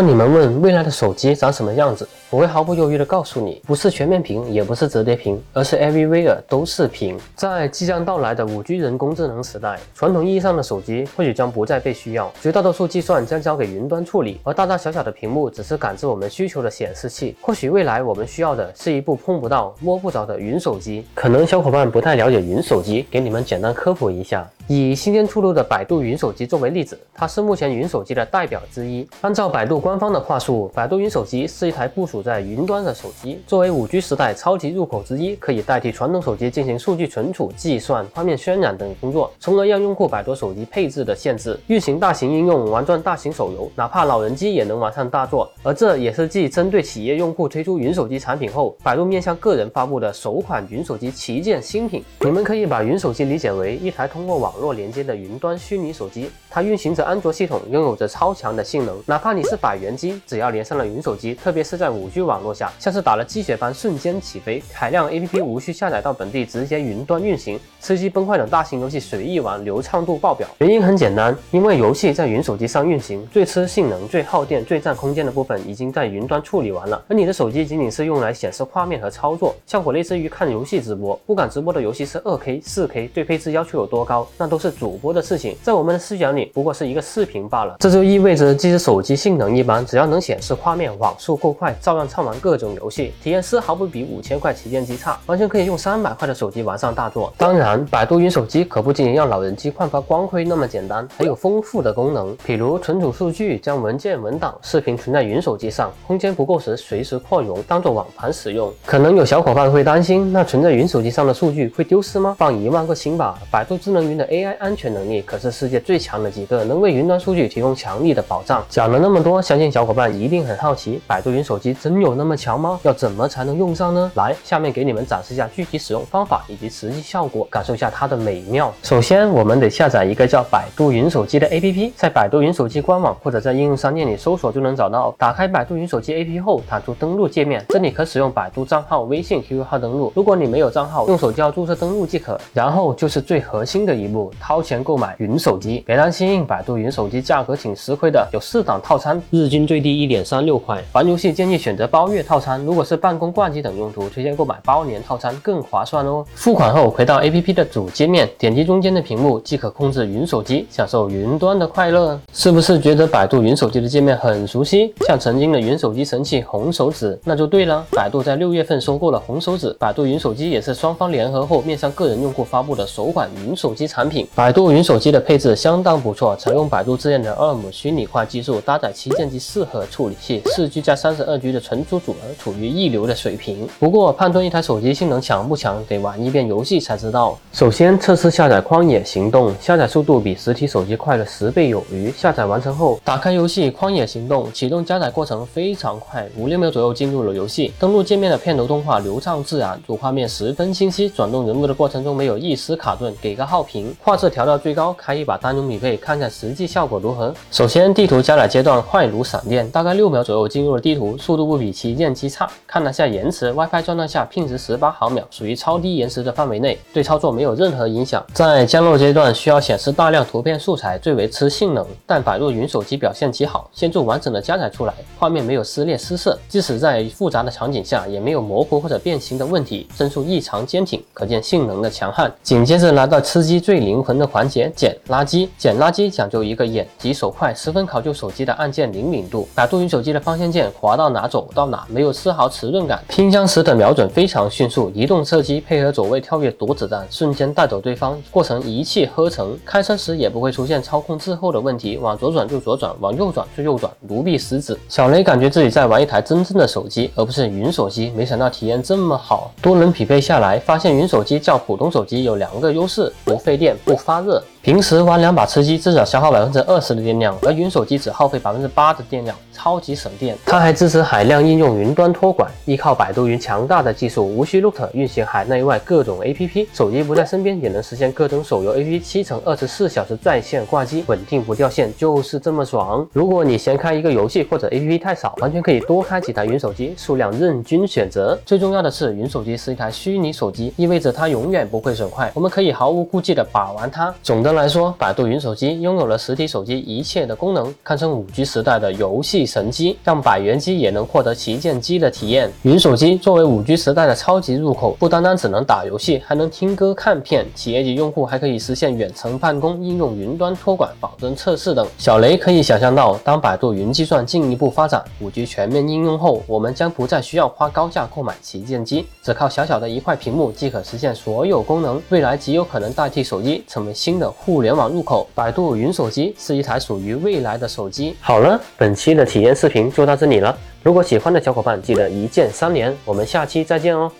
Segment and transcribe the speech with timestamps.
[0.00, 7.18] 果你们问未来的手机长什么样子，我会毫不犹豫地告诉你，不是全面屏，也不是折叠屏，而是 everywhere 都是屏。
[7.36, 17.36] 在即将到来的 5G 人工智能时代，传统意义上的手机或许将不再被需要，绝大多数计算将交给云端处理，而大大小小的屏幕只是感知我们需求的显示器。
[17.42, 21.04] 或许未来我们需要的是一部碰不到、摸不着的云手机。
[21.14, 24.48] 可能小伙伴不太了解云手机，给你们简单科普一下。
[24.72, 29.04] 以新鲜出炉的百度云手机作为例子，它是目前云手机的代表之一。
[29.20, 45.50] 按照百度官方的话术，百度云手机是一台部署在云端的手机，作为 5G 时代超级入口之一，可以代替传统手机进行数据存储、计算、画面渲染等工作，从而让用户摆脱手机配置的限制，运行大型应用、玩转大型手游，哪怕老人机也能玩上大作。
[45.64, 52.04] 而这也是继针对企业用户推出云手机产品后，百度面向个人发布的首款云手机旗舰新品。
[52.20, 59.02] 你们可以把云手机理解为一台通过网络连接的云端虚拟手机，它运行着安卓系统，拥有着超强的性能。
[59.06, 64.62] 哪怕你是百元机，只要连上了云手机，特别是在 5G 网络下，像是打了鸡血般瞬间起飞。
[64.72, 70.46] 海量 APP 无需下载到本地，直接云端运行，吃鸡崩坏等大型游戏随意玩，流畅度爆表。
[70.58, 81.14] 原因很简单，因为游戏在云手机上运行，最吃性能、最耗电、最占空间的部分已经在云端处理完了，而你的手机仅仅是用来显示画面和操作，效果类似于看游戏直播。
[81.26, 84.90] 不管直播的游戏是 2K、4K，对配置要求有多高，那都是主。
[85.00, 87.76] 播的事情，在我们的视角里不过是一个视频罢了。
[87.78, 97.32] 这就意味着，即使手机性能一般，只要能显示画面、网速够快，照样畅玩各种游戏，体验丝毫不比五千块旗舰机差，完全可以用三百块的手机玩上大作。
[97.38, 108.70] 当然，百度云手机可不仅仅让老人机焕发光辉那么简单，还有丰富的功能，比如存储数据，将文件、文档、视频存在云手机上，空间不够时随时扩容，当做网盘使用。
[108.84, 112.34] 可能有小伙伴会担心，那存在云手机上的数据会丢失吗？
[112.38, 114.90] 放一万个心吧，百度智能云的 AI 安全。
[114.90, 118.64] 能力可是世界最强的几个，能为云端数据提供强力的保障。
[118.68, 122.80] 讲了那么多，相信小伙伴一定很好奇，百度云手机真有那么强吗？
[122.82, 124.10] 要怎么才能用上呢？
[124.16, 128.72] 来，下面给你们展示一下具体使用方法以及实际效果，感受一下它的美妙。
[128.82, 135.14] 首先，我们得下载一个叫百度云手机的 APP，在百度云手机官网或者在应用商店里搜索就能找到。
[135.16, 140.12] 打开百度云手机 APP 后，弹出登录界面，这里可使用百度账号、微信、QQ 号登录。
[140.16, 142.36] 如果你没有账号，用手机号注册登录即可。
[142.52, 144.60] 然后就是最核心的一步，掏。
[144.62, 150.80] 钱购买云手机，别担心，百度云手机价格挺实惠的，有四档套餐，日均最低一点三六块。
[150.92, 156.24] 玩游戏建议选择包月套餐，如果是办公挂机等用途，推荐购买包年套餐更划算哦。
[156.34, 162.20] 付款后回到 APP 的主界面，点击中间的屏幕即可控制云手机，享受云端的快乐。
[162.32, 167.18] 是不是觉得百度云手机的界面很熟悉，像曾经的云手机神器红手指？
[167.24, 174.09] 那就对了，百度在六月份收购了红手指，百度云手机也是双方联合后面向个人用户发布的首款云手机产品。
[174.10, 174.50] 百度。
[174.50, 183.68] 百度云手机的配置相当不错，采用百度自研的 ARM 虚拟化技术，搭载旗舰级四核处理器，四 G 加三十二 G 的存储组合，处于一流的水平。
[183.78, 187.38] 不过，判断一台手机性能强不强，得玩一遍游戏才知道。
[187.52, 192.10] 首先测试下载荒野行动，下载速度比实体手机快了十倍有余。
[192.10, 197.72] 下载完成后，打开游戏荒野行动，启动加载过程非常快，五六秒左右进入了游戏。
[197.78, 203.94] 登录界面的片头动画流畅自然，主画面十分清晰，转动人物的过程中没有一丝卡顿，给个好评。
[204.02, 204.60] 画质调到。
[204.60, 207.32] 最高，开一把单人匹配，看看实际效果如何。
[207.50, 212.46] 首先，地图加载阶段快如闪电，大概六秒左右进入了地图，速度不比旗舰机差。
[212.66, 218.22] 看了下延迟，WiFi 状态下拼值十八毫秒，属于超低延迟的范围内，对操作没有任何影响。
[218.34, 221.86] 在降落阶段，需要显示大量图片素材，最为吃性能。
[222.04, 232.30] 但百度云手机表现极好，显著完整的加载出来，画面没有撕裂失色，即使在复杂的场景下，也没有模糊或者变形的问题，帧数异常坚挺，可见性能的强悍。
[232.42, 234.50] 紧接着来到吃鸡最灵灵魂的环。
[234.50, 239.46] 节捡垃圾，捡垃圾讲究一个眼疾手快，十分考究手机的按键灵敏度。
[239.54, 243.00] 百度云手机的方向键滑到哪走到哪，没有丝毫迟钝感。
[243.08, 249.56] 拼枪时的瞄准非常迅速，移动射击配合走位跳跃躲子弹，瞬间带走对方，过程一气呵成。
[249.64, 254.76] 开车时也不会出现操控滞后的问题，往左转就左转，往右转就右转，如臂使指。
[254.88, 258.10] 小雷感觉自己在玩一台真正的手机，而不是云手机。
[258.16, 264.42] 没想到体验这么好，多人匹配下来，发现云手机较普通手机有两个优势：不费电，不发热。
[264.62, 269.34] 平时玩两把吃鸡至少消耗百分之二十的电量，而云手机只耗费百分之八的电量。
[269.52, 283.06] 超级省电，它还支持海量应用云端托管，依靠百度云强大的技术，无需 root 运行海内外各种 APP，手机不在身边也能实现各种手游 APP 七乘二十四小时在线挂机，稳定不掉线，就是这么爽。
[283.12, 288.38] 如果你嫌开一个游戏或者 APP 太少，完全可以多开几台云手机，数量任君选择。
[288.46, 294.14] 最重要的是，云手机是一台虚拟手机，意味着它永远不会损坏，我们可以毫无顾忌的把玩它。
[294.22, 302.50] 总的的来说，百度云手机拥有了实体手机一切的功能，堪称五 G 时代的游戏神机，让百元机也能获得旗舰机的体验。
[302.62, 307.46] 云手机作为五 G 时代的超级入口，不单单只能打游戏，还能听歌看片。
[307.54, 311.86] 企业级用户还可以实现远程办公、应用云端托管、保证测试等。
[311.96, 322.02] 小雷可以想象到，当百度云计算进一步发展，五 G 全面应用后，我们将不再需要花高价购买旗舰机，只靠小小的一块屏幕即可实现所有功能。
[322.08, 325.28] 未来极有可能代替手机，成为新的互联网入口。
[325.34, 328.16] 百度云手机是一台属于未来的手机。
[328.20, 330.56] 好了，本期的体验视频就到这里了。
[330.82, 332.96] 如果喜欢的小伙伴，记得一键三连。
[333.04, 334.10] 我们下期再见哦。